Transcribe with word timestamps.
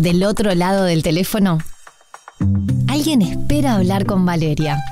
Del 0.00 0.24
otro 0.24 0.54
lado 0.54 0.84
del 0.84 1.02
teléfono, 1.02 1.58
alguien 2.88 3.20
espera 3.20 3.74
hablar 3.74 4.06
con 4.06 4.24
Valeria. 4.24 4.82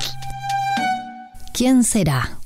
¿Quién 1.54 1.82
será? 1.82 2.38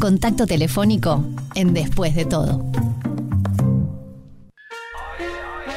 Contacto 0.00 0.46
telefónico 0.46 1.22
en 1.54 1.74
Después 1.74 2.14
de 2.14 2.24
todo. 2.24 2.64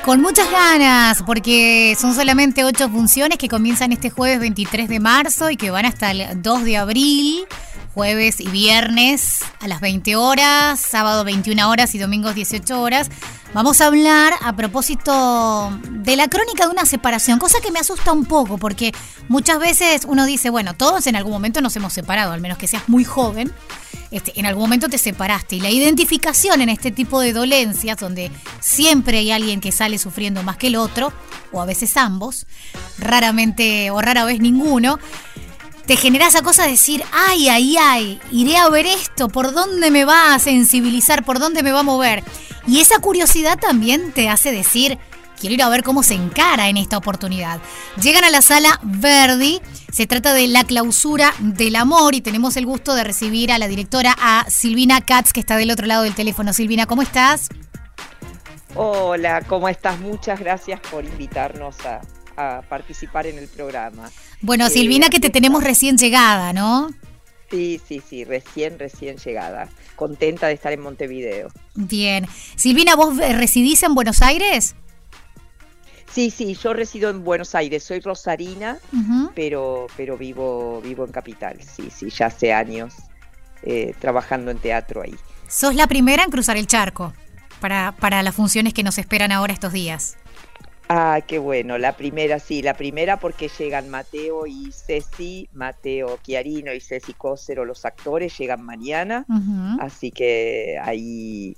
Con 0.06 0.22
muchas 0.22 0.50
ganas, 0.50 1.22
porque 1.24 1.98
son 2.00 2.16
solamente 2.16 2.64
ocho 2.64 2.88
funciones 2.88 3.38
que 3.38 3.50
comienzan 3.50 3.92
este 3.92 4.10
jueves 4.10 4.40
23 4.40 4.88
de 4.88 5.02
marzo 5.02 5.50
y 5.50 5.58
que 5.58 5.70
van 5.70 5.84
hasta 5.84 6.12
el 6.12 6.42
2 6.42 6.64
de 6.64 6.78
abril, 6.78 7.44
jueves 7.94 8.40
y 8.40 8.48
viernes 8.48 9.40
a 9.60 9.68
las 9.68 9.82
20 9.82 10.16
horas, 10.16 10.80
sábado 10.80 11.26
21 11.26 11.70
horas 11.70 11.94
y 11.94 11.98
domingos 11.98 12.36
18 12.36 12.82
horas. 12.82 13.10
Vamos 13.56 13.80
a 13.80 13.86
hablar 13.86 14.34
a 14.42 14.54
propósito 14.54 15.72
de 15.90 16.18
la 16.18 16.28
crónica 16.28 16.66
de 16.66 16.72
una 16.72 16.86
separación, 16.86 17.40
cosa 17.40 17.62
que 17.62 17.72
me 17.72 17.80
asusta 17.80 18.12
un 18.12 18.26
poco, 18.26 18.58
porque 18.58 18.92
muchas 19.30 19.60
veces 19.60 20.02
uno 20.06 20.26
dice, 20.26 20.50
bueno, 20.50 20.74
todos 20.74 21.08
en 21.08 21.16
algún 21.16 21.32
momento 21.32 21.62
nos 21.62 21.74
hemos 21.78 21.94
separado, 21.94 22.34
al 22.34 22.42
menos 22.42 22.58
que 22.58 22.68
seas 22.68 22.90
muy 22.90 23.06
joven. 23.06 23.54
Este, 24.12 24.38
en 24.38 24.46
algún 24.46 24.64
momento 24.64 24.90
te 24.90 24.98
separaste 24.98 25.56
y 25.56 25.62
la 25.62 25.70
identificación 25.70 26.60
en 26.60 26.68
este 26.68 26.92
tipo 26.92 27.22
de 27.22 27.32
dolencias, 27.32 27.98
donde 27.98 28.30
siempre 28.60 29.20
hay 29.20 29.32
alguien 29.32 29.62
que 29.62 29.72
sale 29.72 30.00
sufriendo 30.00 30.44
más 30.44 30.58
que 30.58 30.68
el 30.68 30.76
otro, 30.76 31.14
o 31.54 31.62
a 31.62 31.66
veces 31.66 31.96
ambos, 31.96 32.48
raramente 32.98 33.90
o 33.90 34.02
rara 34.02 34.26
vez 34.26 34.42
ninguno, 34.42 35.00
te 35.86 35.96
genera 35.96 36.28
esa 36.28 36.42
cosa 36.42 36.64
de 36.64 36.72
decir, 36.72 37.06
ay, 37.14 37.48
ay, 37.48 37.78
ay, 37.80 38.20
iré 38.32 38.58
a 38.58 38.68
ver 38.68 38.86
esto, 38.86 39.30
por 39.30 39.54
dónde 39.54 39.92
me 39.92 40.04
va 40.04 40.36
a 40.36 40.40
sensibilizar, 40.40 41.24
por 41.24 41.40
dónde 41.40 41.64
me 41.64 41.72
va 41.72 41.80
a 41.80 41.84
mover. 41.84 42.22
Y 42.68 42.80
esa 42.80 43.00
curiosidad 43.00 43.60
también 43.60 44.12
te 44.12 44.30
hace 44.30 44.52
decir, 44.52 44.98
quiero 45.40 45.54
ir 45.54 45.62
a 45.62 45.70
ver 45.70 45.84
cómo 45.84 46.02
se 46.02 46.16
encara 46.16 46.68
en 46.70 46.78
esta 46.78 46.98
oportunidad. 46.98 47.60
Llegan 48.02 48.24
a 48.24 48.30
la 48.30 48.42
sala 48.42 48.80
Verdi, 48.82 49.62
se 49.92 50.08
trata 50.08 50.34
de 50.34 50.48
la 50.48 50.64
clausura 50.64 51.34
del 51.40 51.76
amor 51.76 52.16
y 52.16 52.22
tenemos 52.22 52.58
el 52.58 52.66
gusto 52.66 52.96
de 52.96 53.04
recibir 53.04 53.52
a 53.52 53.60
la 53.60 53.68
directora, 53.68 54.16
a 54.20 54.46
Silvina 54.50 55.02
Katz, 55.02 55.32
que 55.32 55.40
está 55.40 55.58
del 55.58 55.72
otro 55.72 55.86
lado 55.86 56.04
del 56.04 56.16
teléfono. 56.16 56.54
Silvina, 56.54 56.86
¿cómo 56.88 57.02
estás? 57.02 57.50
Hola, 58.74 59.42
¿cómo 59.48 59.70
estás? 59.70 60.00
Muchas 60.00 60.40
gracias 60.40 60.82
por 60.92 61.06
invitarnos 61.06 61.78
a, 61.86 62.02
participar 62.68 63.28
en 63.28 63.38
el 63.38 63.48
programa. 63.48 64.12
Bueno, 64.42 64.68
Silvina, 64.68 65.08
que 65.08 65.22
te 65.22 65.30
tenemos 65.30 65.64
recién 65.64 65.98
llegada, 65.98 66.52
¿no? 66.52 66.90
Sí, 67.50 67.80
sí, 67.88 68.02
sí, 68.08 68.24
recién, 68.24 68.80
recién 68.80 69.18
llegada. 69.18 69.70
Contenta 69.96 70.48
de 70.48 70.54
estar 70.54 70.74
en 70.74 70.82
Montevideo. 70.82 71.50
Bien. 71.76 72.28
Silvina, 72.56 72.96
¿vos 72.96 73.18
residís 73.18 73.84
en 73.84 73.94
Buenos 73.96 74.22
Aires? 74.22 74.76
Sí, 76.12 76.32
sí, 76.32 76.56
yo 76.56 76.74
resido 76.74 77.10
en 77.10 77.26
Buenos 77.26 77.56
Aires, 77.56 77.84
soy 77.84 78.00
rosarina, 78.00 78.78
pero, 79.36 79.88
pero 79.98 80.18
vivo, 80.18 80.82
vivo 80.82 81.04
en 81.04 81.12
Capital, 81.12 81.58
sí, 81.62 81.90
sí, 81.94 82.10
ya 82.10 82.28
hace 82.28 82.54
años 82.54 82.94
eh, 83.64 83.94
trabajando 84.00 84.50
en 84.50 84.58
teatro 84.58 85.02
ahí. 85.02 85.16
¿Sos 85.50 85.76
la 85.76 85.88
primera 85.88 86.24
en 86.24 86.32
cruzar 86.32 86.56
el 86.56 86.68
charco 86.68 87.14
para, 87.60 87.92
para 88.00 88.24
las 88.24 88.34
funciones 88.34 88.74
que 88.74 88.82
nos 88.82 88.98
esperan 88.98 89.34
ahora 89.34 89.52
estos 89.52 89.74
días? 89.74 90.16
Ah, 90.88 91.20
qué 91.26 91.40
bueno, 91.40 91.80
la 91.80 91.98
primera 91.98 92.38
sí, 92.38 92.62
la 92.62 92.76
primera 92.76 93.18
porque 93.18 93.48
llegan 93.48 93.90
Mateo 93.90 94.46
y 94.46 94.72
Ceci, 94.72 95.50
Mateo 95.52 96.20
Chiarino 96.22 96.74
y 96.74 96.80
Ceci 96.80 97.14
Cócero, 97.14 97.66
los 97.66 97.86
actores, 97.86 98.38
llegan 98.38 98.64
mañana, 98.64 99.26
así 99.80 100.12
que 100.12 100.80
ahí 100.82 101.58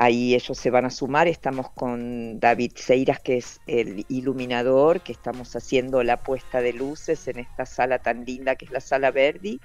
Ahí 0.00 0.36
ellos 0.36 0.56
se 0.56 0.70
van 0.70 0.84
a 0.84 0.90
sumar. 0.90 1.26
Estamos 1.26 1.70
con 1.70 2.38
David 2.38 2.70
Seiras, 2.76 3.18
que 3.18 3.38
es 3.38 3.60
el 3.66 4.06
iluminador, 4.08 5.00
que 5.00 5.10
estamos 5.10 5.56
haciendo 5.56 6.04
la 6.04 6.22
puesta 6.22 6.60
de 6.60 6.72
luces 6.72 7.26
en 7.26 7.40
esta 7.40 7.66
sala 7.66 7.98
tan 7.98 8.24
linda 8.24 8.54
que 8.54 8.66
es 8.66 8.70
la 8.70 8.80
Sala 8.80 9.10
Verdi. 9.10 9.60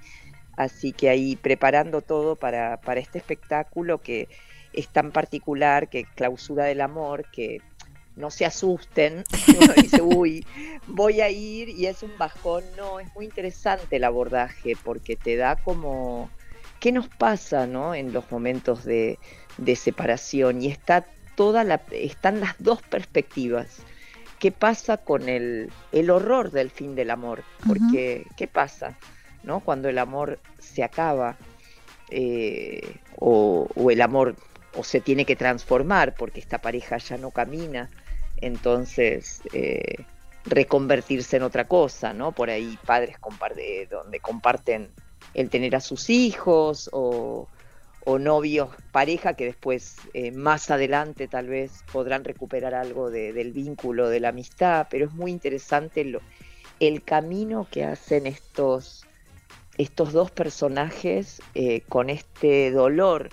Así 0.57 0.91
que 0.91 1.09
ahí 1.09 1.35
preparando 1.35 2.01
todo 2.01 2.35
para, 2.35 2.81
para 2.81 2.99
este 2.99 3.19
espectáculo 3.19 4.01
que 4.01 4.27
es 4.73 4.87
tan 4.89 5.11
particular, 5.11 5.87
que 5.87 6.05
clausura 6.15 6.65
del 6.65 6.81
amor, 6.81 7.29
que 7.31 7.61
no 8.15 8.31
se 8.31 8.45
asusten, 8.45 9.23
uno 9.59 9.73
dice, 9.73 10.01
uy, 10.01 10.45
voy 10.87 11.21
a 11.21 11.29
ir 11.29 11.69
y 11.69 11.87
es 11.87 12.03
un 12.03 12.17
bajón. 12.17 12.63
No, 12.77 12.99
es 12.99 13.13
muy 13.15 13.25
interesante 13.25 13.95
el 13.95 14.03
abordaje 14.03 14.75
porque 14.83 15.15
te 15.15 15.35
da 15.35 15.55
como, 15.55 16.29
¿qué 16.79 16.91
nos 16.91 17.07
pasa 17.07 17.67
¿no? 17.67 17.95
en 17.95 18.13
los 18.13 18.31
momentos 18.31 18.83
de, 18.83 19.19
de 19.57 19.75
separación 19.75 20.61
y 20.61 20.67
está 20.67 21.05
toda 21.35 21.63
la, 21.63 21.81
están 21.91 22.39
las 22.39 22.55
dos 22.59 22.81
perspectivas. 22.81 23.77
¿Qué 24.39 24.51
pasa 24.51 24.97
con 24.97 25.29
el, 25.29 25.71
el 25.93 26.09
horror 26.09 26.51
del 26.51 26.69
fin 26.69 26.95
del 26.95 27.11
amor? 27.11 27.43
Porque, 27.65 28.27
¿qué 28.35 28.45
pasa? 28.47 28.97
¿no? 29.43 29.59
Cuando 29.59 29.89
el 29.89 29.97
amor 29.97 30.39
se 30.59 30.83
acaba 30.83 31.37
eh, 32.09 32.97
o, 33.17 33.67
el 33.89 34.01
amor 34.01 34.35
o 34.75 34.83
se 34.83 35.01
tiene 35.01 35.25
que 35.25 35.35
transformar 35.35 36.15
porque 36.15 36.39
esta 36.39 36.57
pareja 36.57 36.97
ya 36.97 37.17
no 37.17 37.31
camina, 37.31 37.89
entonces 38.45 39.41
eh, 39.53 40.05
reconvertirse 40.45 41.37
en 41.37 41.43
otra 41.43 41.67
cosa, 41.67 42.13
¿no? 42.13 42.31
Por 42.31 42.49
ahí 42.49 42.77
padres 42.85 43.17
donde 43.89 44.19
comparten 44.19 44.91
el 45.33 45.49
tener 45.49 45.75
a 45.75 45.79
sus 45.79 46.09
hijos 46.09 46.89
o, 46.91 47.47
novios, 48.05 48.69
pareja 48.91 49.33
que 49.33 49.45
después 49.45 49.95
eh, 50.13 50.31
más 50.31 50.69
adelante 50.69 51.29
tal 51.29 51.47
vez 51.47 51.71
podrán 51.91 52.25
recuperar 52.25 52.73
algo 52.73 53.09
del 53.09 53.53
vínculo, 53.53 54.09
de 54.09 54.19
la 54.19 54.29
amistad, 54.29 54.87
pero 54.89 55.05
es 55.05 55.13
muy 55.13 55.31
interesante 55.31 56.05
el 56.81 57.03
camino 57.03 57.65
que 57.71 57.85
hacen 57.85 58.27
estos, 58.27 59.05
estos 59.77 60.11
dos 60.11 60.31
personajes 60.31 61.41
eh, 61.55 61.81
con 61.87 62.09
este 62.09 62.71
dolor 62.71 63.29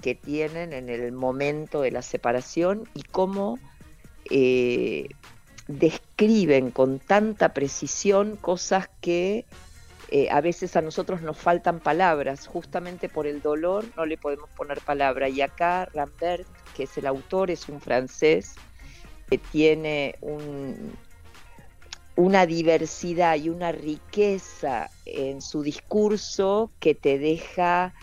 que 0.00 0.14
tienen 0.14 0.72
en 0.72 0.88
el 0.88 1.12
momento 1.12 1.82
de 1.82 1.90
la 1.90 2.02
separación 2.02 2.88
y 2.94 3.02
cómo 3.02 3.58
eh, 4.30 5.08
describen 5.68 6.70
con 6.70 6.98
tanta 6.98 7.54
precisión 7.54 8.36
cosas 8.36 8.88
que 9.00 9.46
eh, 10.10 10.28
a 10.30 10.40
veces 10.40 10.76
a 10.76 10.82
nosotros 10.82 11.22
nos 11.22 11.38
faltan 11.38 11.80
palabras, 11.80 12.46
justamente 12.46 13.08
por 13.08 13.26
el 13.26 13.40
dolor 13.40 13.84
no 13.96 14.06
le 14.06 14.18
podemos 14.18 14.50
poner 14.50 14.80
palabra. 14.80 15.28
Y 15.28 15.40
acá 15.40 15.88
Rambert, 15.92 16.46
que 16.76 16.84
es 16.84 16.96
el 16.98 17.06
autor, 17.06 17.50
es 17.50 17.68
un 17.68 17.80
francés 17.80 18.54
que 19.28 19.38
tiene 19.38 20.16
una 22.16 22.46
diversidad 22.46 23.36
y 23.36 23.48
una 23.48 23.72
riqueza 23.72 24.90
en 25.06 25.40
su 25.40 25.62
discurso 25.62 26.70
que 26.78 26.94
te 26.94 27.18
deja 27.18 27.94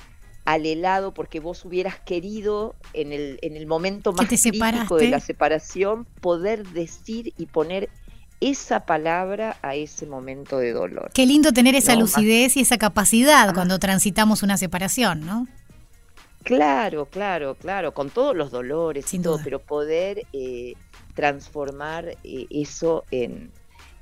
al 0.46 0.66
helado 0.66 1.13
porque 1.13 1.40
vos 1.40 1.63
hubieras 1.66 2.00
querido 2.00 2.75
en 2.94 3.12
el, 3.12 3.40
en 3.41 3.56
el 3.56 3.68
momento 3.68 4.12
más 4.13 4.28
crítico 4.28 4.97
de 4.97 5.09
la 5.09 5.19
separación 5.19 6.06
poder 6.19 6.68
decir 6.68 7.34
y 7.38 7.46
poner 7.46 7.90
esa 8.40 8.85
palabra 8.85 9.57
a 9.62 9.75
ese 9.75 10.07
momento 10.07 10.57
de 10.57 10.74
dolor. 10.74 11.12
Qué 11.13 11.28
lindo 11.28 11.53
tener 11.53 11.75
esa 11.75 11.96
lucidez 11.96 12.57
y 12.57 12.62
esa 12.62 12.78
capacidad 12.78 13.50
ah. 13.50 13.53
cuando 13.53 13.78
transitamos 13.78 14.41
una 14.41 14.57
separación, 14.57 15.25
¿no? 15.25 15.47
Claro, 16.44 17.06
claro, 17.06 17.53
claro, 17.53 17.94
con 17.94 18.09
todos 18.09 18.35
los 18.35 18.50
dolores 18.50 19.06
Sin 19.06 19.22
y 19.22 19.24
todo, 19.24 19.40
pero 19.44 19.59
poder 19.59 20.25
eh, 20.34 20.74
transformar 21.13 22.18
eh, 22.24 22.47
eso 22.50 23.06
en, 23.12 23.51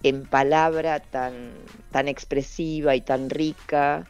en 0.03 0.23
palabra 0.23 1.01
tan, 1.01 1.51
tan 1.91 2.07
expresiva 2.07 2.95
y 2.95 3.01
tan 3.01 3.29
rica 3.29 4.07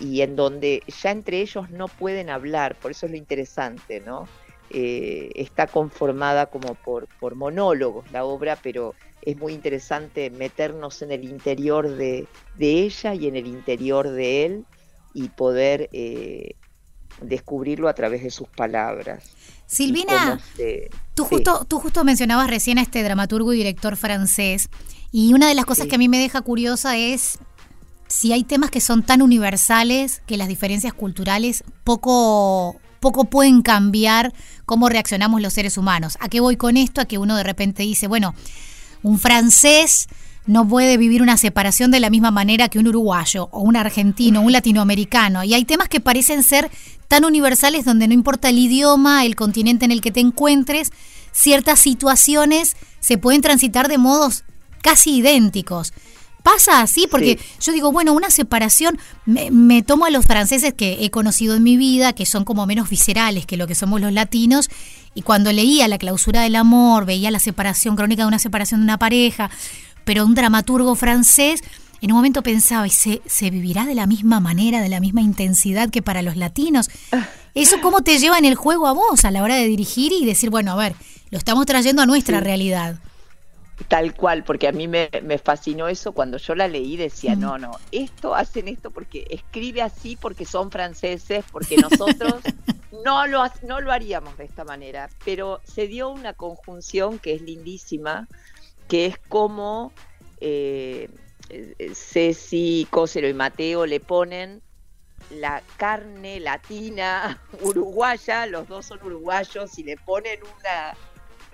y 0.00 0.22
en 0.22 0.36
donde 0.36 0.82
ya 0.86 1.10
entre 1.10 1.40
ellos 1.40 1.70
no 1.70 1.88
pueden 1.88 2.30
hablar, 2.30 2.76
por 2.76 2.90
eso 2.90 3.06
es 3.06 3.12
lo 3.12 3.18
interesante, 3.18 4.00
¿no? 4.00 4.26
Eh, 4.70 5.30
está 5.34 5.66
conformada 5.66 6.46
como 6.46 6.74
por, 6.74 7.06
por 7.20 7.34
monólogos 7.34 8.10
la 8.10 8.24
obra, 8.24 8.58
pero 8.62 8.94
es 9.20 9.36
muy 9.36 9.52
interesante 9.52 10.30
meternos 10.30 11.02
en 11.02 11.12
el 11.12 11.24
interior 11.24 11.88
de, 11.88 12.26
ella 12.58 13.14
y 13.14 13.26
en 13.28 13.36
el 13.36 13.46
interior 13.46 14.10
de 14.10 14.46
él 14.46 14.64
y 15.14 15.28
poder 15.28 15.90
eh, 15.92 16.56
descubrirlo 17.20 17.88
a 17.88 17.94
través 17.94 18.22
de 18.22 18.30
sus 18.30 18.48
palabras. 18.48 19.24
Silvina, 19.66 20.40
tú, 21.14 21.24
justo, 21.24 21.64
tú 21.66 21.78
justo 21.78 22.04
mencionabas 22.04 22.48
recién 22.48 22.78
a 22.78 22.82
este 22.82 23.02
dramaturgo 23.02 23.52
y 23.52 23.58
director 23.58 23.96
francés 23.96 24.68
y 25.12 25.34
una 25.34 25.48
de 25.48 25.54
las 25.54 25.66
cosas 25.66 25.86
que 25.86 25.94
a 25.94 25.98
mí 25.98 26.08
me 26.08 26.18
deja 26.18 26.40
curiosa 26.40 26.96
es 26.96 27.38
si 28.12 28.32
hay 28.32 28.44
temas 28.44 28.70
que 28.70 28.82
son 28.82 29.02
tan 29.02 29.22
universales 29.22 30.20
que 30.26 30.36
las 30.36 30.46
diferencias 30.46 30.92
culturales 30.92 31.64
poco 31.82 32.76
poco 33.00 33.24
pueden 33.24 33.62
cambiar 33.62 34.32
cómo 34.64 34.88
reaccionamos 34.88 35.40
los 35.40 35.54
seres 35.54 35.76
humanos. 35.76 36.18
¿A 36.20 36.28
qué 36.28 36.38
voy 36.38 36.56
con 36.56 36.76
esto? 36.76 37.00
A 37.00 37.06
que 37.06 37.18
uno 37.18 37.36
de 37.36 37.42
repente 37.42 37.82
dice, 37.82 38.06
bueno, 38.06 38.34
un 39.02 39.18
francés 39.18 40.08
no 40.46 40.68
puede 40.68 40.98
vivir 40.98 41.22
una 41.22 41.36
separación 41.36 41.90
de 41.90 42.00
la 42.00 42.10
misma 42.10 42.30
manera 42.30 42.68
que 42.68 42.78
un 42.78 42.86
uruguayo 42.86 43.48
o 43.50 43.60
un 43.60 43.76
argentino, 43.76 44.42
un 44.42 44.52
latinoamericano. 44.52 45.42
Y 45.42 45.54
hay 45.54 45.64
temas 45.64 45.88
que 45.88 46.00
parecen 46.00 46.44
ser 46.44 46.70
tan 47.08 47.24
universales 47.24 47.84
donde 47.84 48.06
no 48.06 48.14
importa 48.14 48.50
el 48.50 48.58
idioma, 48.58 49.24
el 49.24 49.34
continente 49.36 49.84
en 49.86 49.90
el 49.90 50.00
que 50.00 50.12
te 50.12 50.20
encuentres, 50.20 50.92
ciertas 51.32 51.80
situaciones 51.80 52.76
se 53.00 53.18
pueden 53.18 53.40
transitar 53.40 53.88
de 53.88 53.98
modos 53.98 54.44
casi 54.82 55.16
idénticos. 55.16 55.92
Pasa 56.42 56.82
así 56.82 57.06
porque 57.08 57.38
yo 57.60 57.72
digo, 57.72 57.92
bueno, 57.92 58.12
una 58.12 58.30
separación, 58.30 58.98
me, 59.26 59.82
tomo 59.82 60.06
a 60.06 60.10
los 60.10 60.26
franceses 60.26 60.74
que 60.74 61.04
he 61.04 61.10
conocido 61.10 61.54
en 61.54 61.62
mi 61.62 61.76
vida, 61.76 62.12
que 62.12 62.26
son 62.26 62.44
como 62.44 62.66
menos 62.66 62.90
viscerales 62.90 63.46
que 63.46 63.56
lo 63.56 63.66
que 63.66 63.74
somos 63.74 64.00
los 64.00 64.12
latinos, 64.12 64.68
y 65.14 65.22
cuando 65.22 65.52
leía 65.52 65.86
la 65.86 65.98
clausura 65.98 66.42
del 66.42 66.56
amor, 66.56 67.06
veía 67.06 67.30
la 67.30 67.38
separación, 67.38 67.94
crónica 67.94 68.22
de 68.22 68.28
una 68.28 68.38
separación 68.40 68.80
de 68.80 68.84
una 68.84 68.98
pareja, 68.98 69.50
pero 70.04 70.26
un 70.26 70.34
dramaturgo 70.34 70.96
francés, 70.96 71.62
en 72.00 72.10
un 72.10 72.16
momento 72.16 72.42
pensaba, 72.42 72.86
¿y 72.88 72.90
se, 72.90 73.22
se 73.26 73.50
vivirá 73.50 73.86
de 73.86 73.94
la 73.94 74.08
misma 74.08 74.40
manera, 74.40 74.80
de 74.80 74.88
la 74.88 74.98
misma 74.98 75.20
intensidad 75.20 75.90
que 75.90 76.02
para 76.02 76.22
los 76.22 76.36
latinos? 76.36 76.90
¿Eso 77.54 77.76
cómo 77.80 78.00
te 78.00 78.18
lleva 78.18 78.38
en 78.38 78.46
el 78.46 78.56
juego 78.56 78.88
a 78.88 78.92
vos 78.92 79.24
a 79.24 79.30
la 79.30 79.42
hora 79.44 79.54
de 79.54 79.68
dirigir 79.68 80.12
y 80.12 80.24
decir, 80.24 80.50
bueno, 80.50 80.72
a 80.72 80.76
ver, 80.76 80.96
lo 81.30 81.38
estamos 81.38 81.66
trayendo 81.66 82.02
a 82.02 82.06
nuestra 82.06 82.40
realidad? 82.40 82.98
Tal 83.88 84.14
cual, 84.14 84.44
porque 84.44 84.68
a 84.68 84.72
mí 84.72 84.86
me, 84.86 85.08
fascinó 85.42 85.88
eso. 85.88 86.12
Cuando 86.12 86.36
yo 86.36 86.54
la 86.54 86.68
leí, 86.68 86.96
decía, 86.96 87.34
no, 87.34 87.58
no, 87.58 87.72
esto 87.90 88.34
hacen 88.34 88.68
esto 88.68 88.90
porque 88.90 89.26
escribe 89.30 89.82
así 89.82 90.16
porque 90.16 90.44
son 90.44 90.70
franceses, 90.70 91.44
porque 91.50 91.76
nosotros 91.76 92.34
no 93.04 93.26
lo, 93.26 93.44
no 93.66 93.80
lo 93.80 93.92
haríamos 93.92 94.36
de 94.36 94.44
esta 94.44 94.64
manera, 94.64 95.08
pero 95.24 95.60
se 95.64 95.86
dio 95.88 96.10
una 96.10 96.34
conjunción 96.34 97.18
que 97.18 97.34
es 97.34 97.42
lindísima, 97.42 98.28
que 98.88 99.06
es 99.06 99.18
como 99.28 99.92
eh, 100.40 101.08
Ceci, 101.94 102.86
Cócero 102.90 103.28
y 103.28 103.34
Mateo 103.34 103.86
le 103.86 104.00
ponen 104.00 104.62
la 105.30 105.62
carne 105.76 106.40
latina 106.40 107.40
uruguaya, 107.62 108.46
los 108.46 108.68
dos 108.68 108.86
son 108.86 109.02
uruguayos, 109.02 109.78
y 109.78 109.84
le 109.84 109.96
ponen 109.96 110.40
una 110.42 110.94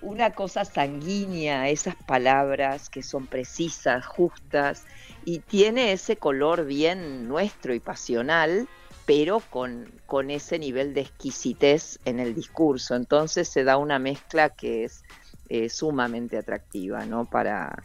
una 0.00 0.30
cosa 0.30 0.64
sanguínea, 0.64 1.68
esas 1.68 1.96
palabras 1.96 2.88
que 2.88 3.02
son 3.02 3.26
precisas, 3.26 4.06
justas, 4.06 4.84
y 5.24 5.40
tiene 5.40 5.92
ese 5.92 6.16
color 6.16 6.64
bien 6.64 7.28
nuestro 7.28 7.74
y 7.74 7.80
pasional, 7.80 8.68
pero 9.06 9.40
con, 9.40 9.90
con 10.06 10.30
ese 10.30 10.58
nivel 10.58 10.94
de 10.94 11.02
exquisitez 11.02 11.98
en 12.04 12.20
el 12.20 12.34
discurso. 12.34 12.94
Entonces 12.94 13.48
se 13.48 13.64
da 13.64 13.76
una 13.76 13.98
mezcla 13.98 14.50
que 14.50 14.84
es 14.84 15.02
eh, 15.48 15.70
sumamente 15.70 16.36
atractiva, 16.36 17.06
¿no? 17.06 17.24
Para 17.24 17.82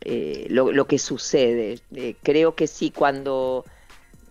eh, 0.00 0.46
lo, 0.50 0.86
que 0.86 0.98
sucede. 0.98 1.80
Eh, 1.94 2.16
creo 2.22 2.54
que 2.54 2.66
sí, 2.66 2.90
cuando 2.90 3.64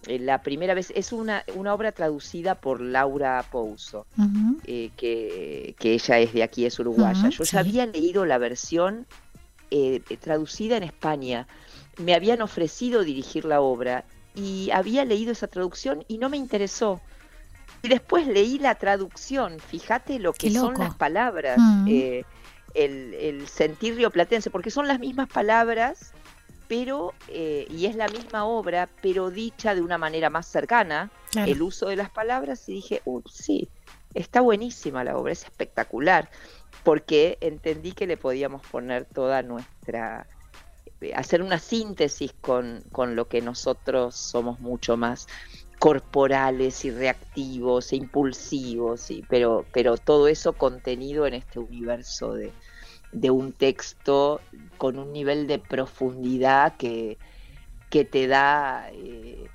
eh, 0.08 0.20
la 0.20 0.42
primera 0.42 0.74
vez, 0.74 0.92
es 0.96 1.12
una, 1.12 1.44
una 1.56 1.74
obra 1.74 1.92
traducida 1.92 2.56
por 2.56 2.82
Laura 2.82 3.44
Pouso, 3.52 4.06
eh, 4.66 4.92
que, 4.96 5.76
ella 5.80 6.20
es 6.20 6.34
de 6.34 6.44
aquí, 6.44 6.66
es 6.66 6.80
uruguaya. 6.80 7.30
Yo 7.30 7.44
ya 7.44 7.60
había 7.60 7.86
leído 7.86 8.26
la 8.26 8.38
versión 8.38 9.08
eh, 9.72 10.02
traducida 10.20 10.78
en 10.78 10.84
España. 10.84 11.48
Me 11.98 12.14
habían 12.14 12.42
ofrecido 12.42 13.04
dirigir 13.04 13.46
la 13.46 13.62
obra 13.62 14.04
y 14.36 14.70
había 14.72 15.06
leído 15.06 15.32
esa 15.32 15.48
traducción 15.48 16.04
y 16.08 16.18
no 16.18 16.30
me 16.30 16.38
interesó. 16.38 17.02
Y 17.82 17.88
después 17.88 18.28
leí 18.28 18.60
la 18.60 18.76
traducción, 18.76 19.60
fíjate 19.60 20.20
lo 20.20 20.34
que 20.34 20.52
son 20.52 20.74
las 20.76 20.96
palabras, 20.96 21.60
el, 21.88 22.26
el 22.74 23.48
sentir 23.48 23.96
rioplatense, 23.96 24.50
porque 24.50 24.72
son 24.72 24.88
las 24.88 25.00
mismas 25.00 25.30
palabras 25.30 26.14
pero, 26.68 27.14
eh, 27.28 27.68
y 27.70 27.86
es 27.86 27.96
la 27.96 28.08
misma 28.08 28.46
obra, 28.46 28.90
pero 29.02 29.30
dicha 29.30 29.76
de 29.76 29.82
una 29.82 29.98
manera 29.98 30.30
más 30.30 30.48
cercana, 30.48 31.12
el 31.36 31.62
uso 31.62 31.88
de 31.88 31.96
las 31.96 32.10
palabras, 32.10 32.68
y 32.70 32.74
dije, 32.74 33.02
uh, 33.06 33.22
sí, 33.30 33.68
está 34.14 34.42
buenísima 34.42 35.04
la 35.04 35.18
obra, 35.18 35.34
es 35.34 35.44
espectacular, 35.44 36.30
porque 36.84 37.38
entendí 37.42 37.92
que 37.92 38.08
le 38.08 38.18
podíamos 38.18 38.66
poner 38.68 39.06
toda 39.06 39.44
nuestra, 39.44 40.28
eh, 41.02 41.14
hacer 41.14 41.42
una 41.42 41.60
síntesis 41.60 42.34
con, 42.40 42.84
con 42.92 43.16
lo 43.16 43.28
que 43.28 43.42
nosotros 43.42 44.16
somos 44.16 44.60
mucho 44.60 44.96
más 44.96 45.28
corporales 45.78 46.86
y 46.86 46.92
reactivos 46.92 47.92
e 47.92 47.98
impulsivos, 47.98 49.12
y, 49.12 49.24
pero, 49.30 49.66
pero 49.74 49.98
todo 49.98 50.28
eso 50.28 50.54
contenido 50.54 51.28
en 51.28 51.34
este 51.34 51.60
universo 51.60 52.34
de, 52.34 52.52
de 53.16 53.32
un 53.32 53.54
texto 53.54 54.42
con 54.78 55.00
un 55.00 55.14
nivel 55.14 55.48
de 55.48 55.58
profundidad 55.58 56.76
que, 56.76 57.18
que 57.90 58.04
te 58.04 58.28
da 58.28 58.90
eh, 58.92 59.48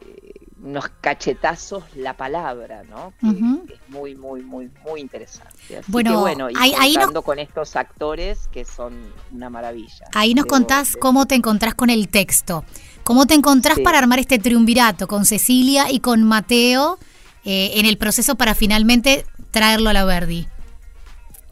eh, 0.00 0.32
unos 0.62 0.88
cachetazos 1.00 1.84
la 1.96 2.16
palabra, 2.16 2.82
¿no? 2.88 3.12
Que, 3.20 3.74
es 3.74 3.80
muy, 3.88 4.14
muy, 4.14 4.42
muy, 4.42 4.70
muy 4.84 5.00
interesante. 5.00 5.52
bueno, 5.88 6.20
bueno, 6.20 6.50
y 6.50 6.54
ahí, 6.56 6.96
con 7.24 7.38
estos 7.38 7.76
actores 7.76 8.48
que 8.50 8.64
son 8.64 8.94
una 9.32 9.50
maravilla. 9.50 10.06
Ahí 10.14 10.34
nos 10.34 10.46
contás 10.46 10.96
cómo 10.96 11.26
te 11.26 11.34
encontrás 11.34 11.74
con 11.74 11.90
el 11.90 12.08
texto. 12.08 12.64
¿Cómo 13.04 13.26
te 13.26 13.34
encontrás 13.34 13.80
para 13.80 13.98
armar 13.98 14.20
este 14.20 14.38
triunvirato 14.38 15.08
con 15.08 15.26
Cecilia 15.26 15.90
y 15.90 15.98
con 15.98 16.22
Mateo 16.22 16.98
eh, 17.44 17.72
en 17.74 17.86
el 17.86 17.98
proceso 17.98 18.36
para 18.36 18.54
finalmente 18.54 19.26
traerlo 19.50 19.90
a 19.90 19.92
la 19.92 20.04
Verdi? 20.04 20.46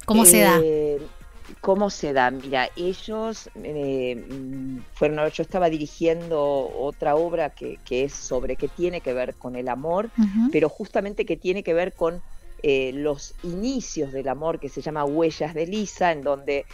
¿Cómo 0.06 0.24
se 0.24 0.40
da? 0.40 0.58
Eh, 1.60 1.62
¿Cómo 1.62 1.90
se 1.90 2.12
da? 2.12 2.30
Mira, 2.30 2.68
ellos 2.76 3.50
eh, 3.62 4.16
mm, 4.16 4.78
fueron, 4.94 5.30
yo 5.30 5.42
estaba 5.42 5.70
dirigiendo 5.70 6.70
otra 6.74 7.16
obra 7.16 7.50
que, 7.50 7.78
es 7.90 8.12
sobre, 8.12 8.56
que 8.56 8.68
tiene 8.68 9.00
que 9.00 9.12
ver 9.12 9.34
con 9.34 9.56
el 9.56 9.68
amor, 9.68 10.10
pero 10.50 10.68
justamente 10.68 11.24
que 11.24 11.36
tiene 11.36 11.62
que 11.62 11.74
ver 11.74 11.92
con 11.92 12.22
eh, 12.62 12.92
los 12.94 13.34
inicios 13.42 14.12
del 14.12 14.28
amor, 14.28 14.58
que 14.58 14.68
se 14.68 14.82
llama 14.82 15.04
Huellas 15.04 15.54
de 15.54 15.66
Lisa, 15.66 16.12
en 16.12 16.22
donde 16.22 16.66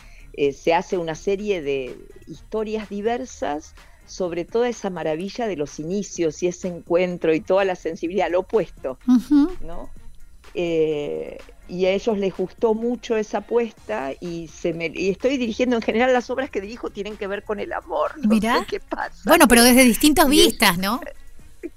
se 0.53 0.75
hace 0.75 0.99
una 0.99 1.15
serie 1.15 1.62
de 1.62 1.97
historias 2.27 2.91
diversas 2.91 3.75
sobre 4.06 4.44
toda 4.44 4.69
esa 4.69 4.91
maravilla 4.91 5.47
de 5.47 5.56
los 5.56 5.81
inicios 5.81 6.43
y 6.43 6.49
ese 6.49 6.69
encuentro 6.69 7.33
y 7.33 7.41
toda 7.41 7.65
la 7.65 7.75
sensibilidad, 7.75 8.31
lo 8.31 8.41
opuesto, 8.41 8.99
¿no? 9.62 9.88
Eh, 10.58 11.37
y 11.69 11.85
a 11.85 11.91
ellos 11.91 12.17
les 12.17 12.35
gustó 12.35 12.73
mucho 12.73 13.14
esa 13.17 13.38
apuesta 13.38 14.12
y 14.20 14.49
se 14.49 14.73
me 14.73 14.87
y 14.87 15.11
estoy 15.11 15.37
dirigiendo 15.37 15.76
en 15.76 15.82
general 15.82 16.14
las 16.14 16.31
obras 16.31 16.49
que 16.49 16.62
dirijo 16.62 16.88
tienen 16.88 17.19
que 17.19 17.26
ver 17.26 17.43
con 17.43 17.61
el 17.61 17.75
amor. 17.75 18.12
No 18.17 18.64
qué 18.67 18.81
pasa. 18.81 19.20
Bueno, 19.26 19.47
pero 19.49 19.62
desde 19.62 19.85
distintas 19.85 20.26
vistas, 20.31 20.79
¿no? 20.79 21.03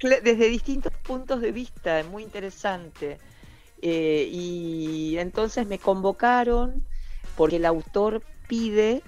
Desde 0.02 0.48
distintos 0.48 0.94
puntos 1.04 1.42
de 1.42 1.52
vista, 1.52 2.00
es 2.00 2.08
muy 2.08 2.24
interesante. 2.24 3.18
Eh, 3.82 4.30
y 4.32 5.18
entonces 5.18 5.68
me 5.68 5.78
convocaron 5.78 6.86
porque 7.36 7.58
el 7.58 7.66
autor 7.66 8.24
pide, 8.48 9.04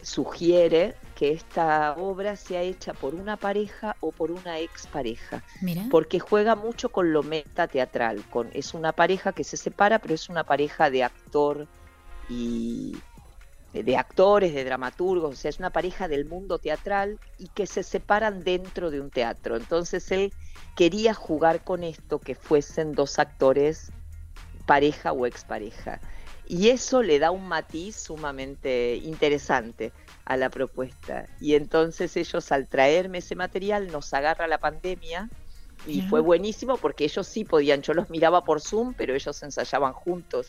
sugiere 0.00 0.94
que 1.16 1.32
esta 1.32 1.94
obra 1.94 2.36
sea 2.36 2.60
hecha 2.60 2.92
por 2.92 3.14
una 3.14 3.38
pareja 3.38 3.96
o 4.00 4.12
por 4.12 4.30
una 4.30 4.58
expareja, 4.58 5.42
porque 5.90 6.20
juega 6.20 6.54
mucho 6.54 6.90
con 6.90 7.12
lo 7.12 7.22
metateatral, 7.22 8.22
con 8.28 8.50
es 8.52 8.74
una 8.74 8.92
pareja 8.92 9.32
que 9.32 9.42
se 9.42 9.56
separa, 9.56 9.98
pero 9.98 10.14
es 10.14 10.28
una 10.28 10.44
pareja 10.44 10.90
de 10.90 11.04
actor 11.04 11.66
y 12.28 12.98
de 13.72 13.96
actores, 13.96 14.54
de 14.54 14.64
dramaturgos, 14.64 15.32
o 15.32 15.36
sea, 15.36 15.48
es 15.48 15.58
una 15.58 15.70
pareja 15.70 16.06
del 16.06 16.26
mundo 16.26 16.58
teatral 16.58 17.18
y 17.38 17.48
que 17.48 17.66
se 17.66 17.82
separan 17.82 18.44
dentro 18.44 18.90
de 18.90 19.00
un 19.00 19.10
teatro. 19.10 19.56
Entonces 19.56 20.10
él 20.12 20.34
quería 20.76 21.14
jugar 21.14 21.64
con 21.64 21.82
esto, 21.82 22.18
que 22.18 22.34
fuesen 22.34 22.92
dos 22.92 23.18
actores 23.18 23.90
pareja 24.66 25.12
o 25.12 25.26
expareja. 25.26 26.00
Y 26.48 26.68
eso 26.68 27.02
le 27.02 27.18
da 27.18 27.30
un 27.30 27.48
matiz 27.48 27.96
sumamente 27.96 28.96
interesante 29.02 29.92
a 30.24 30.36
la 30.36 30.50
propuesta. 30.50 31.26
Y 31.40 31.54
entonces 31.54 32.16
ellos 32.16 32.52
al 32.52 32.68
traerme 32.68 33.18
ese 33.18 33.34
material 33.34 33.90
nos 33.90 34.12
agarra 34.14 34.46
la 34.46 34.58
pandemia 34.58 35.28
y 35.86 36.02
fue 36.02 36.20
buenísimo 36.20 36.76
porque 36.76 37.04
ellos 37.04 37.26
sí 37.26 37.44
podían, 37.44 37.82
yo 37.82 37.94
los 37.94 38.10
miraba 38.10 38.44
por 38.44 38.60
Zoom, 38.60 38.94
pero 38.94 39.14
ellos 39.14 39.42
ensayaban 39.42 39.92
juntos 39.92 40.48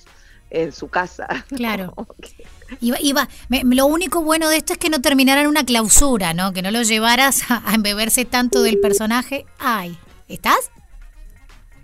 en 0.50 0.71
su 0.71 0.88
casa. 0.88 1.27
Claro. 1.50 1.93
Iba, 2.81 2.97
iba 3.01 3.27
lo 3.63 3.86
único 3.86 4.21
bueno 4.21 4.50
de 4.50 4.57
esto 4.57 4.74
es 4.74 4.79
que 4.79 4.89
no 4.89 5.01
terminara 5.01 5.41
en 5.41 5.47
una 5.47 5.65
clausura, 5.65 6.33
¿no? 6.33 6.51
Que 6.51 6.62
no 6.62 6.69
lo 6.69 6.81
llevaras 6.83 7.50
a, 7.50 7.69
a 7.69 7.75
embeberse 7.75 8.25
tanto 8.25 8.62
del 8.62 8.79
personaje. 8.79 9.45
Ay, 9.57 9.97
¿estás? 10.27 10.69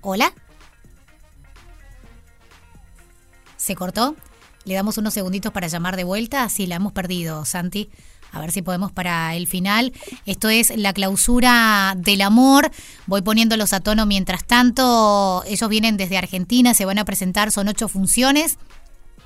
¿Hola? 0.01 0.33
¿Se 3.63 3.75
cortó? 3.75 4.17
Le 4.65 4.73
damos 4.73 4.97
unos 4.97 5.13
segunditos 5.13 5.53
para 5.53 5.67
llamar 5.67 5.95
de 5.95 6.03
vuelta. 6.03 6.49
Sí, 6.49 6.67
la 6.67 6.75
hemos 6.75 6.91
perdido, 6.91 7.45
Santi. 7.45 7.89
A 8.33 8.41
ver 8.41 8.51
si 8.51 8.61
podemos 8.61 8.91
para 8.91 9.37
el 9.37 9.47
final. 9.47 9.93
Esto 10.25 10.49
es 10.49 10.75
la 10.75 10.91
clausura 10.91 11.93
del 11.95 12.23
amor. 12.23 12.71
Voy 13.07 13.21
poniéndolos 13.21 13.71
a 13.71 13.79
tono 13.79 14.05
mientras 14.05 14.43
tanto. 14.43 15.45
Ellos 15.47 15.69
vienen 15.69 15.95
desde 15.95 16.17
Argentina, 16.17 16.73
se 16.73 16.83
van 16.83 16.99
a 16.99 17.05
presentar, 17.05 17.53
son 17.53 17.69
ocho 17.69 17.87
funciones. 17.87 18.57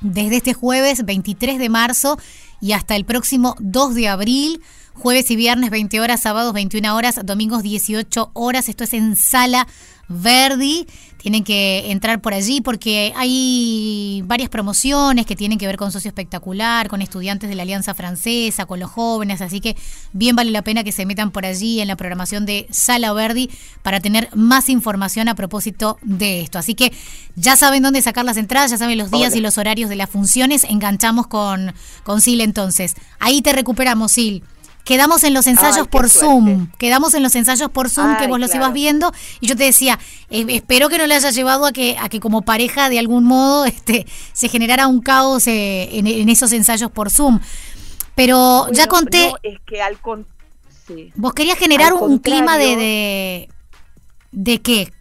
Desde 0.02 0.38
este 0.38 0.54
jueves 0.54 1.04
23 1.04 1.58
de 1.58 1.70
marzo 1.70 2.20
y 2.62 2.74
hasta 2.74 2.96
el 2.96 3.06
próximo 3.06 3.56
2 3.58 3.96
de 3.96 4.08
abril. 4.08 4.62
Jueves 5.00 5.30
y 5.30 5.36
viernes 5.36 5.70
20 5.70 6.02
horas, 6.02 6.22
sábados 6.22 6.54
21 6.54 6.96
horas, 6.96 7.20
domingos 7.24 7.62
18 7.62 8.32
horas. 8.34 8.68
Esto 8.68 8.84
es 8.84 8.94
en 8.96 9.16
Sala 9.16 9.68
Verdi. 10.08 10.88
Tienen 11.18 11.44
que 11.44 11.92
entrar 11.92 12.20
por 12.20 12.34
allí 12.34 12.62
porque 12.62 13.14
hay 13.16 14.24
varias 14.26 14.50
promociones 14.50 15.28
que 15.28 15.36
tienen 15.36 15.60
que 15.60 15.68
ver 15.68 15.78
con 15.78 15.92
Socio 15.92 16.10
Espectacular, 16.10 16.88
con 16.88 17.04
estudiantes 17.04 17.48
de 17.48 17.56
la 17.56 17.62
Alianza 17.62 17.94
Francesa, 17.94 18.66
con 18.66 18.80
los 18.80 18.90
jóvenes, 18.90 19.42
así 19.42 19.60
que 19.60 19.76
bien 20.14 20.36
vale 20.36 20.50
la 20.50 20.64
pena 20.64 20.84
que 20.84 20.92
se 20.92 21.06
metan 21.06 21.30
por 21.30 21.46
allí 21.46 21.80
en 21.80 21.88
la 21.88 21.96
programación 21.96 22.48
de 22.48 22.68
Sala 22.72 23.14
Verdi 23.14 23.52
para 23.84 24.00
tener 24.00 24.30
más 24.36 24.68
información 24.68 25.30
a 25.30 25.36
propósito 25.36 26.00
de 26.02 26.42
esto. 26.42 26.58
Así 26.58 26.74
que 26.74 26.92
ya 27.36 27.56
saben 27.56 27.84
dónde 27.84 28.02
sacar 28.02 28.26
las 28.26 28.38
entradas, 28.38 28.72
ya 28.72 28.78
saben 28.78 28.98
los 28.98 29.12
días 29.12 29.36
y 29.36 29.42
los 29.42 29.60
horarios 29.60 29.90
de 29.90 29.96
las 29.96 30.10
funciones. 30.10 30.64
Enganchamos 30.64 31.28
con, 31.28 31.74
con 32.04 32.20
Sil 32.26 32.42
entonces. 32.42 32.96
Ahí 33.20 33.44
te 33.44 33.54
recuperamos, 33.54 34.14
Sil. 34.18 34.42
Quedamos 34.88 35.26
en 35.26 35.34
los 35.34 35.48
ensayos 35.48 35.86
por 35.90 36.10
Zoom, 36.10 36.72
quedamos 36.78 37.14
en 37.14 37.22
los 37.22 37.36
ensayos 37.36 37.70
por 37.70 37.90
Zoom 37.90 38.16
que 38.16 38.28
vos 38.28 38.40
los 38.40 38.56
ibas 38.56 38.72
viendo. 38.72 39.12
Y 39.42 39.48
yo 39.48 39.58
te 39.58 39.66
decía, 39.66 40.00
eh, 40.30 40.46
espero 40.48 40.88
que 40.88 40.98
no 40.98 41.06
le 41.08 41.16
haya 41.16 41.30
llevado 41.30 41.66
a 41.66 41.74
que 41.74 41.98
a 42.00 42.08
que 42.08 42.22
como 42.22 42.44
pareja 42.44 42.88
de 42.88 42.98
algún 42.98 43.26
modo 43.26 43.66
este 43.66 44.08
se 44.32 44.48
generara 44.48 44.88
un 44.88 45.02
caos 45.02 45.46
eh, 45.48 45.90
en, 45.92 46.30
esos 46.30 46.54
ensayos 46.54 46.90
por 46.90 47.12
Zoom. 47.12 47.42
Pero 48.16 48.72
ya 48.72 48.88
conté 48.88 49.30
es 49.44 49.60
que 49.66 49.82
al 49.82 49.98
Vos 51.16 51.34
querías 51.34 51.58
generar 51.58 51.94
un 51.94 52.20
clima 52.20 52.58
de, 52.58 52.78
de 52.78 53.50
de 54.32 54.62
qué? 54.62 54.94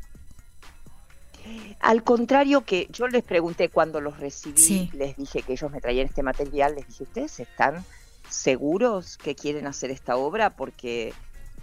Al 1.78 2.02
contrario 2.02 2.64
que 2.64 2.88
yo 2.90 3.06
les 3.06 3.22
pregunté 3.22 3.68
cuando 3.68 4.00
los 4.00 4.18
recibí, 4.18 4.90
les 4.94 5.16
dije 5.16 5.42
que 5.42 5.52
ellos 5.52 5.70
me 5.70 5.80
traían 5.80 6.08
este 6.08 6.24
material, 6.24 6.74
les 6.74 6.88
dije, 6.88 7.04
"¿Ustedes 7.04 7.38
están 7.38 7.84
seguros 8.28 9.16
que 9.16 9.34
quieren 9.34 9.66
hacer 9.66 9.90
esta 9.90 10.16
obra 10.16 10.56
porque 10.56 11.12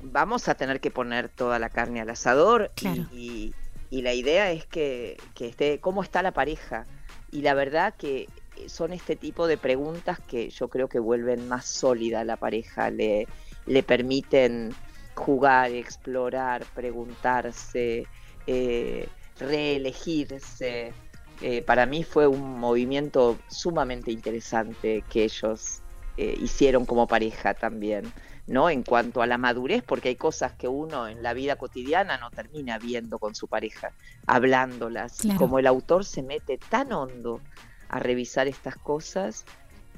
vamos 0.01 0.47
a 0.47 0.55
tener 0.55 0.79
que 0.79 0.91
poner 0.91 1.29
toda 1.29 1.59
la 1.59 1.69
carne 1.69 2.01
al 2.01 2.09
asador 2.09 2.71
y, 3.11 3.53
la 3.91 4.13
idea 4.13 4.51
es 4.51 4.65
que, 4.65 5.17
esté, 5.39 5.79
cómo 5.79 6.01
está 6.01 6.23
la 6.23 6.31
pareja. 6.31 6.87
Y 7.31 7.41
la 7.41 7.53
verdad 7.53 7.93
que 7.95 8.27
son 8.65 8.91
este 8.91 9.15
tipo 9.15 9.45
de 9.45 9.57
preguntas 9.57 10.19
que 10.19 10.49
yo 10.49 10.67
creo 10.67 10.89
que 10.89 10.97
vuelven 10.97 11.47
más 11.47 11.65
sólida 11.65 12.21
a 12.21 12.23
la 12.23 12.37
pareja, 12.37 12.89
le, 12.89 13.27
le 13.67 13.83
permiten 13.83 14.73
jugar, 15.13 15.71
explorar, 15.71 16.65
preguntarse, 16.73 18.07
eh, 18.47 19.07
reelegirse. 19.39 20.93
Eh, 21.41 21.61
para 21.61 21.85
mí 21.85 22.03
fue 22.03 22.25
un 22.25 22.59
movimiento 22.59 23.37
sumamente 23.47 24.11
interesante 24.11 25.03
que 25.09 25.25
ellos 25.25 25.82
eh, 26.17 26.37
hicieron 26.41 26.85
como 26.85 27.07
pareja 27.07 27.53
también, 27.53 28.11
¿no? 28.47 28.69
En 28.69 28.83
cuanto 28.83 29.21
a 29.21 29.27
la 29.27 29.37
madurez, 29.37 29.83
porque 29.83 30.09
hay 30.09 30.15
cosas 30.15 30.53
que 30.53 30.67
uno 30.67 31.07
en 31.07 31.23
la 31.23 31.33
vida 31.33 31.55
cotidiana 31.55 32.17
no 32.17 32.29
termina 32.31 32.77
viendo 32.77 33.19
con 33.19 33.35
su 33.35 33.47
pareja, 33.47 33.91
hablándolas. 34.27 35.21
Como 35.37 35.59
el 35.59 35.67
autor 35.67 36.05
se 36.05 36.21
mete 36.21 36.57
tan 36.57 36.91
hondo 36.91 37.41
a 37.89 37.99
revisar 37.99 38.47
estas 38.47 38.75
cosas, 38.75 39.45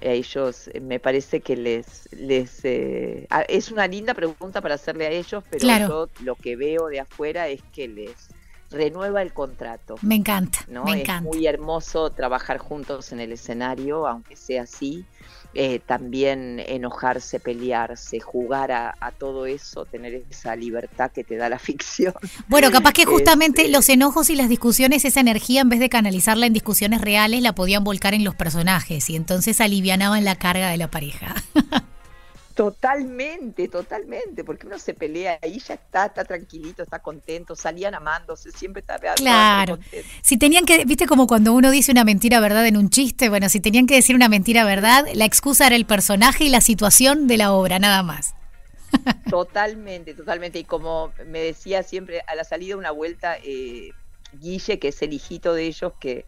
a 0.02 0.08
ellos 0.08 0.70
eh, 0.74 0.80
me 0.80 1.00
parece 1.00 1.42
que 1.42 1.56
les, 1.56 2.10
les 2.12 2.64
eh, 2.64 3.28
es 3.48 3.72
una 3.72 3.88
linda 3.88 4.14
pregunta 4.14 4.62
para 4.62 4.76
hacerle 4.76 5.08
a 5.08 5.12
ellos, 5.12 5.44
pero 5.50 5.68
yo 5.88 6.10
lo 6.24 6.36
que 6.36 6.56
veo 6.56 6.88
de 6.88 7.00
afuera 7.00 7.48
es 7.48 7.62
que 7.74 7.88
les 7.88 8.30
renueva 8.72 9.22
el 9.22 9.34
contrato. 9.34 9.96
Me 10.02 10.16
encanta. 10.16 10.60
¿no? 10.68 10.86
Me 10.86 11.02
es 11.02 11.22
muy 11.22 11.48
hermoso 11.48 12.10
trabajar 12.10 12.58
juntos 12.58 13.12
en 13.12 13.20
el 13.20 13.32
escenario, 13.32 14.08
aunque 14.08 14.36
sea 14.36 14.64
así. 14.64 15.06
Eh, 15.58 15.80
también 15.86 16.62
enojarse, 16.68 17.40
pelearse, 17.40 18.20
jugar 18.20 18.74
a, 18.74 18.94
todo 19.18 19.46
eso, 19.46 19.86
tener 19.86 20.26
esa 20.30 20.54
libertad 20.54 21.12
que 21.12 21.24
te 21.24 21.38
da 21.38 21.48
la 21.48 21.60
ficción. 21.60 22.14
Bueno, 22.48 22.72
capaz 22.72 22.92
que 22.92 23.06
justamente 23.06 23.62
este 23.62 23.72
los 23.72 23.88
enojos 23.88 24.30
y 24.30 24.36
las 24.36 24.50
discusiones, 24.50 25.06
esa 25.06 25.22
energía, 25.22 25.62
en 25.62 25.70
vez 25.70 25.80
de 25.80 25.88
canalizarla 25.88 26.46
en 26.46 26.54
discusiones 26.54 27.00
reales, 27.00 27.42
la 27.42 27.56
podían 27.56 27.86
volcar 27.86 28.14
en 28.14 28.26
los 28.26 28.36
personajes 28.36 29.10
y 29.10 29.16
entonces 29.16 29.62
alivianaban 29.62 30.26
la 30.26 30.36
carga 30.36 30.70
de 30.70 30.78
la 30.78 30.92
pareja. 30.92 31.36
Totalmente, 32.56 33.68
totalmente, 33.68 34.46
porque 34.46 34.66
uno 34.66 34.80
se 34.80 34.94
pelea 34.94 35.40
y 35.46 35.60
ya 35.60 35.74
está, 35.74 36.06
está 36.06 36.24
tranquilito, 36.24 36.84
está 36.84 37.00
contento, 37.00 37.54
salían 37.54 37.94
amándose, 37.96 38.50
siempre 38.50 38.80
está 38.80 38.98
Claro. 39.16 39.78
Si 40.22 40.38
tenían 40.38 40.66
que, 40.66 40.86
viste 40.86 41.06
como 41.06 41.28
cuando 41.28 41.52
uno 41.52 41.70
dice 41.70 41.92
una 41.92 42.06
mentira 42.06 42.40
verdad 42.40 42.66
en 42.66 42.78
un 42.78 42.90
chiste, 42.90 43.28
bueno, 43.28 43.50
si 43.50 43.60
tenían 43.60 43.88
que 43.88 43.96
decir 43.96 44.16
una 44.16 44.30
mentira 44.30 44.64
verdad, 44.64 45.06
la 45.14 45.26
excusa 45.26 45.68
era 45.68 45.76
el 45.76 45.86
personaje 45.86 46.46
y 46.46 46.50
la 46.50 46.62
situación 46.62 47.28
de 47.28 47.36
la 47.36 47.52
obra, 47.52 47.78
nada 47.78 48.04
más. 48.04 48.34
Totalmente, 49.30 50.14
totalmente. 50.14 50.60
Y 50.60 50.64
como 50.64 51.12
me 51.26 51.40
decía 51.40 51.84
siempre, 51.84 52.22
a 52.26 52.36
la 52.36 52.46
salida 52.46 52.78
una 52.78 52.92
vuelta, 52.92 53.36
eh, 53.44 53.92
Guille, 54.40 54.80
que 54.80 54.88
es 54.88 55.02
el 55.02 55.12
hijito 55.12 55.54
de 55.54 55.66
ellos, 55.66 55.92
que 56.00 56.26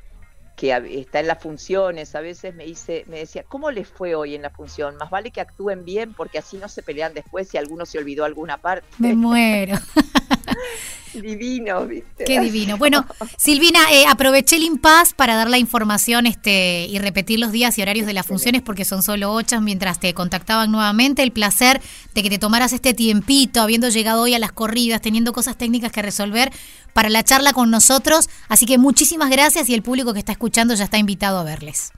que 0.57 0.75
está 0.99 1.19
en 1.19 1.27
las 1.27 1.39
funciones, 1.41 2.15
a 2.15 2.19
veces 2.19 2.53
me 2.55 2.65
dice, 2.65 3.05
me 3.07 3.19
decía, 3.19 3.43
¿cómo 3.47 3.69
les 3.69 3.87
fue 3.87 4.15
hoy 4.15 4.33
en 4.33 4.41
la 4.41 4.49
función? 4.49 4.97
Más 4.97 5.11
vale 5.11 5.29
que 5.29 5.39
actúen 5.39 5.85
bien 5.85 6.15
porque 6.15 6.39
así 6.39 6.57
no 6.57 6.67
se 6.67 6.81
pelean 6.81 7.13
después 7.13 7.47
si 7.47 7.57
alguno 7.57 7.85
se 7.85 7.99
olvidó 7.99 8.25
alguna 8.25 8.57
parte. 8.57 8.87
Me 8.97 9.13
muero. 9.13 9.75
divino, 11.13 11.85
¿viste? 11.85 12.23
Qué 12.25 12.39
divino. 12.39 12.77
Bueno, 12.77 13.05
Silvina, 13.37 13.91
eh, 13.91 14.05
aproveché 14.07 14.57
el 14.57 14.63
impas 14.63 15.13
para 15.13 15.35
dar 15.35 15.49
la 15.49 15.57
información 15.57 16.25
este 16.25 16.85
y 16.85 16.99
repetir 16.99 17.39
los 17.39 17.51
días 17.51 17.77
y 17.77 17.81
horarios 17.81 18.05
de 18.05 18.13
las 18.13 18.25
funciones 18.25 18.61
porque 18.61 18.85
son 18.85 19.03
solo 19.03 19.31
ocho 19.31 19.59
mientras 19.61 19.99
te 19.99 20.13
contactaban 20.13 20.71
nuevamente. 20.71 21.23
El 21.23 21.31
placer 21.31 21.81
de 22.13 22.23
que 22.23 22.29
te 22.29 22.39
tomaras 22.39 22.73
este 22.73 22.93
tiempito, 22.93 23.61
habiendo 23.61 23.89
llegado 23.89 24.21
hoy 24.21 24.33
a 24.33 24.39
las 24.39 24.51
corridas, 24.51 25.01
teniendo 25.01 25.33
cosas 25.33 25.57
técnicas 25.57 25.91
que 25.91 26.01
resolver 26.01 26.51
para 26.93 27.09
la 27.09 27.23
charla 27.23 27.53
con 27.53 27.71
nosotros. 27.71 28.29
Así 28.47 28.65
que 28.65 28.77
muchísimas 28.77 29.29
gracias 29.29 29.69
y 29.69 29.73
el 29.73 29.83
público 29.83 30.13
que 30.13 30.19
está 30.19 30.31
escuchando 30.31 30.73
ya 30.73 30.83
está 30.83 30.97
invitado 30.97 31.39
a 31.39 31.43
verles. 31.43 31.91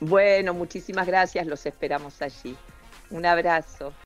Bueno, 0.00 0.54
muchísimas 0.54 1.06
gracias, 1.06 1.46
los 1.46 1.66
esperamos 1.66 2.22
allí. 2.22 2.56
Un 3.10 3.26
abrazo. 3.26 3.92